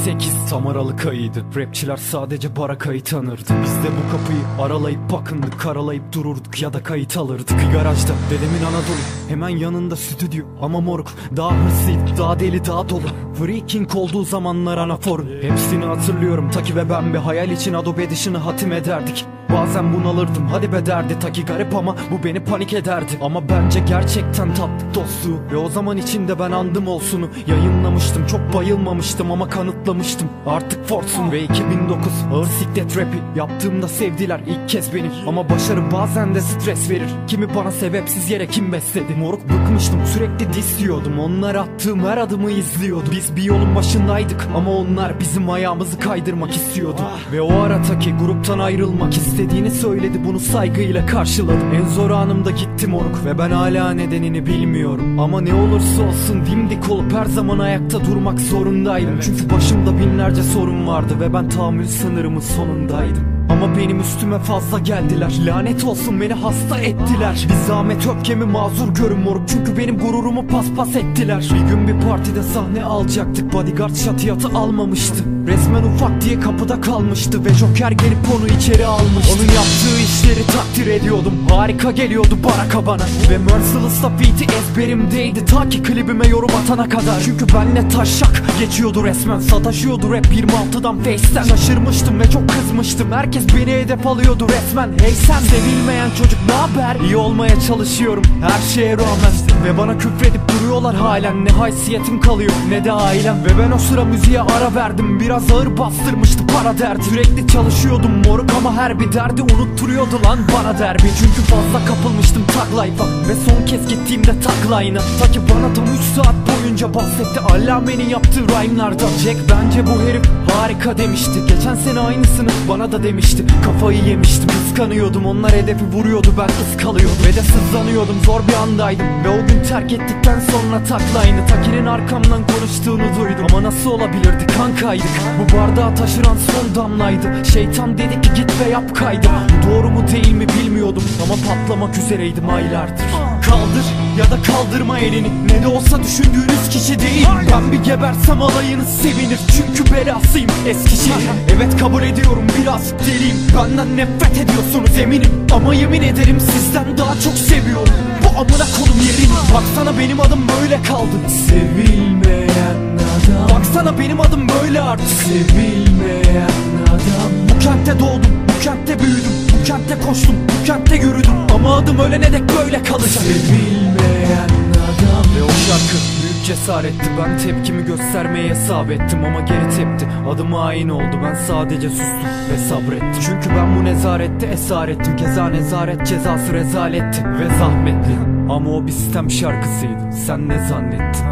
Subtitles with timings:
[0.00, 3.54] 2008 tam Aralık ayıydı Rapçiler sadece barakayı tanırdı.
[3.62, 7.60] Biz de bu kapıyı aralayıp bakındık Karalayıp dururduk ya da kayıt alırdık.
[7.72, 10.44] Garajda dedemin Anadolu Hemen yanında stüdyo.
[10.62, 13.02] Ama moruk Daha hırslıydı daha deli daha dolu.
[13.38, 18.72] Freaking olduğu zamanlar anafor Hepsini hatırlıyorum Taki ve ben bir hayal için Adobe Edition'ı hatim
[18.72, 19.26] ederdik.
[19.52, 21.18] Bazen bunalırdım hadi be derdi.
[21.18, 23.12] Taki garip ama bu beni panik ederdi.
[23.20, 25.52] Ama bence gerçekten tatlı dostluğu.
[25.52, 27.28] Ve o zaman içinde ben andım olsunu.
[27.46, 29.48] Yayınlamıştım çok bayılmamıştım ama
[29.90, 33.18] kanıtlamıştım Artık Force'um ve 2009 Ağır siklet rapi.
[33.36, 35.10] Yaptığımda sevdiler ilk kez beni.
[35.26, 37.08] Ama başarı bazen de stres verir.
[37.26, 39.14] Kimi bana sebepsiz yere kim besledi?
[39.18, 45.20] Moruk bıkmıştım sürekli disliyordum Onlar attığım her adımı izliyordu Biz bir yolun başındaydık ama onlar
[45.20, 47.00] bizim ayağımızı kaydırmak istiyordu.
[47.32, 52.86] Ve o ara Taki gruptan ayrılmak istediğini söyledi Bunu saygıyla karşıladım En zor anımda gitti
[52.86, 55.18] moruk ve ben hala nedenini bilmiyorum.
[55.18, 59.20] Ama ne olursa olsun dimdik olup her zaman ayakta durmak zorundaydım.
[59.20, 65.32] Çünkü başımda binlerce sorun vardı ve ben tahammül sınırımın sonundaydım ama benim üstüme fazla geldiler.
[65.46, 67.46] Lanet olsun beni hasta ettiler.
[67.48, 69.48] Bir zahmet öfkemi mazur görün moruk.
[69.48, 71.50] Çünkü benim gururumu paspas ettiler.
[71.54, 73.52] Bir gün bir partide sahne alacaktık.
[73.52, 75.24] Bodyguard şatiyatı almamıştı.
[75.46, 77.44] Resmen ufak diye kapıda kalmıştı.
[77.44, 79.34] Ve Joker gelip onu içeri almıştı.
[79.34, 81.32] Onun yaptığı işleri takdir ediyordum.
[81.50, 83.02] Harika geliyordu baraka bana.
[83.30, 85.44] Ve Merciless'la beat'i ezberimdeydi.
[85.44, 87.20] Ta ki klibime yorum atana kadar.
[87.24, 89.38] Çünkü benle taşak geçiyordu resmen.
[89.38, 91.42] Sataşıyordu rap 26'dan Face'ten.
[91.42, 93.12] Şaşırmıştım ve çok kızmıştım.
[93.12, 94.90] Herkes beni hedef alıyordu resmen.
[95.00, 97.00] Hey sen sevilmeyen çocuk ne haber?
[97.00, 98.22] İyi olmaya çalışıyorum.
[98.40, 99.32] Her şeye rağmen.
[99.64, 101.44] Ve bana küfredip duruyorlar halen.
[101.44, 103.36] Ne haysiyetim kalıyor ne de ailem.
[103.44, 105.20] Ve ben o sıra müziğe ara verdim.
[105.20, 107.04] Biraz ağır bastırmıştı para derdi.
[107.04, 112.84] Sürekli çalışıyordum moruk ama her bir derdi unutturuyordu lan bana derbi Çünkü fazla kapılmıştım tag
[112.84, 113.06] life'a.
[113.28, 115.02] Ve son kez gittiğimde tag line'a.
[115.20, 117.40] Ta ki bana tam 3 saat boyunca bahsetti.
[117.52, 121.40] Allame'nin yaptığı rhyme'lardan Jack bence bu herif harika demişti.
[121.48, 123.44] Geçen sene aynısını bana da demişti.
[123.64, 125.26] Kafayı yemiştim kıskanıyordum.
[125.26, 127.18] Onlar hedefi vuruyordu ben ıskalıyordum.
[127.26, 129.06] Ve de sızlanıyordum zor bir andaydım.
[129.24, 133.46] Ve o gün terk ettikten sonra taklaynı Taki'nin arkamdan konuştuğunu duydum.
[133.50, 135.10] Ama nasıl olabilirdi kankaydık?
[135.38, 137.44] Bu bardağı taşıran son damlaydı.
[137.52, 139.28] Şeytan dedi ki git ve yap kaydı.
[139.70, 141.02] Doğru mu değil mi bilmiyordum.
[141.22, 143.04] Ama patlamak üzereydim aylardır.
[143.42, 145.30] Kaldır ya da kaldırma elini.
[145.46, 147.26] Ne de olsa düşündüğünüz kişi değil.
[147.52, 149.38] Ben bir gebersem alayınız sevinir.
[149.56, 153.36] Çünkü belasıyım Eskişehir Evet kabul ediyorum biraz deliyim.
[153.56, 155.46] Benden nefret ediyorsunuz eminim.
[155.52, 157.94] Ama yemin ederim sizden daha çok seviyorum.
[158.24, 161.16] Bu amına konum yerini Baksana benim adım böyle kaldı.
[161.48, 163.56] Sevilmeyen adam.
[163.56, 165.08] Baksana benim adım böyle artık.
[165.08, 166.50] Sevilmeyen
[166.86, 167.30] adam.
[167.54, 171.32] Bu kentte doğdum, bu kentte büyüdüm Bu kentte koştum, bu kentte yürüdüm.
[171.54, 173.10] Ama adım ölene dek böyle kalacak.
[173.10, 175.24] Sevilmeyen adam.
[175.36, 177.10] Ve o şarkı büyük cesaretti.
[177.18, 180.08] Ben tepkimi göstermeye hesap ettim Ama geri tepti.
[180.28, 183.22] Adım hain oldu ben sadece sustum ve sabrettim.
[183.26, 188.16] Çünkü ben bu nezarette esarettim Keza nezaret cezası rezaletti Ve zahmetli.
[188.50, 190.12] Ama o bir sistem şarkısıydı.
[190.26, 191.24] Sen ne zannettin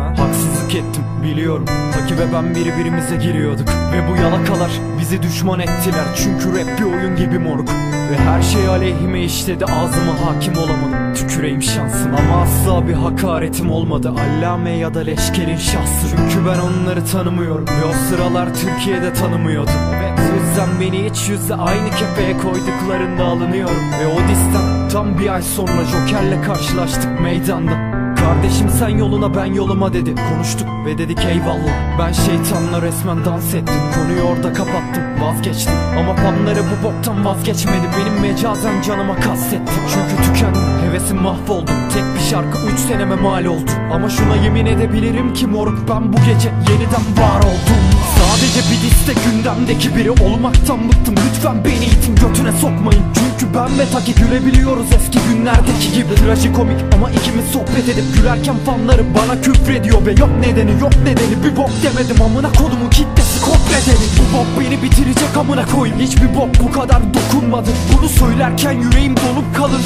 [0.68, 1.64] Haksızlık ettim biliyorum.
[1.94, 3.68] Taki ve ben birbirimize giriyorduk.
[3.68, 4.70] Ve bu yalakalar
[5.00, 6.04] bizi düşman ettiler.
[6.16, 7.68] Çünkü rap bir oyun gibi moruk.
[8.10, 9.64] Ve her şey aleyhime işledi.
[9.64, 11.14] Ağzıma hakim olamadım.
[11.14, 14.12] Tüküreyim şansım Ama asla bir hakaretim olmadı.
[14.12, 16.06] Allame ya da leşkerin şahsı.
[16.10, 17.66] Çünkü ben onları tanımıyorum.
[17.66, 19.74] Ve o sıralar Türkiye'de tanımıyordum.
[19.94, 23.92] Evet yüzden beni hiç yüzle aynı kefeye koyduklarında alınıyorum.
[24.00, 27.98] Ve o disten tam bir ay sonra Joker'le karşılaştık meydanda
[28.28, 30.14] Kardeşim sen yoluna ben yoluma dedi.
[30.32, 31.98] Konuştuk ve dedik eyvallah.
[31.98, 33.74] Ben şeytanla resmen dans ettim.
[33.94, 35.74] Konuyu orada kapattım vazgeçtim.
[35.98, 37.86] Ama fanları bu boktan vazgeçmedi.
[37.98, 39.72] Benim mecazen canıma kastetti.
[39.88, 41.70] Çünkü tükendim hevesim mahvoldu.
[41.94, 43.70] Tek bir şarkı 3 seneme mal oldu.
[43.92, 49.12] Ama şuna yemin edebilirim ki moruk Ben bu gece yeniden var oldum Sadece bir liste
[49.24, 51.14] gündemdeki biri olmaktan bıktım.
[51.28, 53.02] Lütfen beni itin götüne sokmayın.
[53.14, 56.14] Çünkü ben ve Taki gülebiliyoruz eski günlerdeki gibi.
[56.14, 61.44] Trajikomik ama ikimiz sohbet edip gülerken fanları bana küfrediyor Ve yok nedeni yok nedeni.
[61.44, 66.00] Bir bok demedim Amına kodumun kitlesi kod nedeni Bu bok beni bitirecek amına koyayım.
[66.00, 67.70] Hiçbir bok bu kadar dokunmadı.
[67.92, 69.80] Bunu söylerken yüreğim donup kalır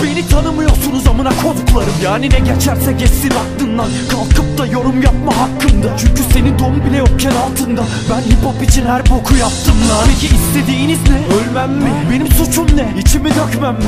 [2.05, 7.31] Yani ne geçerse geçsin aklından Kalkıp da yorum yapma hakkında Çünkü senin don bile yokken
[7.31, 11.37] altında Ben hip hop için her boku yaptım lan Peki istediğiniz ne?
[11.37, 11.91] Ölmem mi?
[12.11, 13.01] Benim suçum ne?
[13.01, 13.81] İçimi dökmem mi?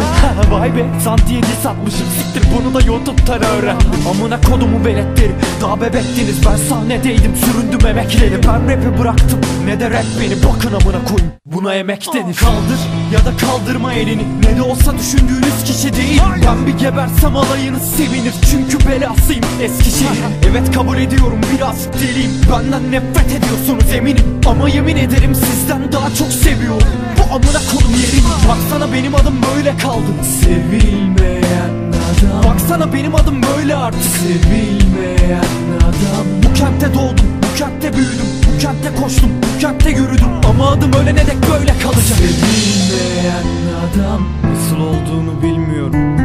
[0.51, 6.47] Vay be santiye diss atmışım Siktir bunu da YouTube'dan öğrendim Amına kodumu veletleri Daha bebektiniz
[6.47, 7.37] ben sahnedeydim.
[7.37, 9.41] Süründüm emekleri Ben rapi bıraktım.
[9.67, 11.33] Ne de rap beni bakın amına koyayım.
[11.47, 12.37] Buna emek denir.
[12.37, 12.81] Kaldır
[13.13, 14.23] ya da kaldırma elini.
[14.43, 16.23] Ne de olsa düşündüğünüz kişi değil.
[16.47, 18.35] Ben bir gebersem alayınız sevinir.
[18.51, 20.19] Çünkü belasıyım Eskişehir
[20.51, 22.33] Evet kabul ediyorum biraz deliyim.
[22.53, 24.41] Benden nefret ediyorsunuz eminim.
[24.47, 26.89] Ama yemin ederim sizden daha çok seviyorum.
[27.19, 28.25] Bu amına kodum yerini
[28.55, 30.25] Baksana benim adım böyle kaldı.
[30.41, 32.53] Sevilmeyen adam.
[32.53, 34.03] Baksana benim adım böyle artık.
[34.03, 35.45] Sevilmeyen
[35.81, 36.27] adam.
[36.43, 40.29] Bu kentte doğdum, bu kentte büyüdüm Bu kentte koştum, bu kentte yürüdüm.
[40.51, 42.19] Ama adım ölene dek böyle kalacak.
[42.19, 43.45] Sevilmeyen
[43.85, 44.29] adam.
[44.53, 46.17] Nasıl olduğunu bilmiyorum.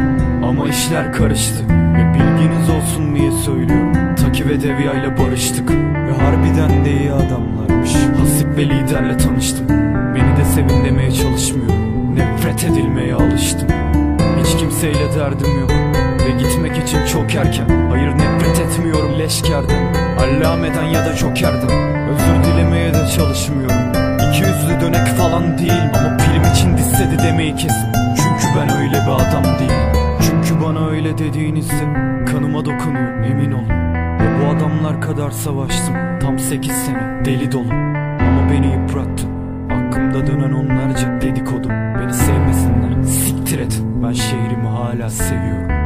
[0.44, 1.64] Ama işler karıştı.
[1.68, 4.14] Ve bilginiz olsun diye söylüyorum.
[4.16, 5.70] Taki ve Devya ile barıştık.
[5.70, 7.90] Ve harbiden de iyi adamlarmış.
[8.20, 9.68] Hasip ve liderle tanıştım.
[10.14, 11.79] Beni de sevin demeye çalışmıyorum
[15.20, 15.70] derdim yok.
[16.26, 17.88] Ve gitmek için çok erken.
[17.90, 21.70] Hayır nefret etmiyorum leşkerden Allameden ya da jokerden.
[22.08, 23.76] Özür dilemeye de çalışmıyorum.
[24.28, 27.92] İki yüzlü dönek falan değil Ama film için dissedi demeyi kesin.
[28.16, 30.18] Çünkü ben öyle bir adam değilim.
[30.26, 31.84] Çünkü bana öyle dediğinizde
[32.32, 33.68] Kanıma dokunuyor emin olun
[34.20, 35.94] Ve bu adamlar kadar savaştım.
[36.20, 37.72] Tam 8 sene deli dolu.
[38.20, 39.29] Ama beni yıprattın
[40.10, 43.02] Hakkımda dönen onlarca dedikodu Beni sevmesinler.
[43.02, 43.80] Siktir et.
[44.02, 45.79] Ben şehrimi hala seviyorum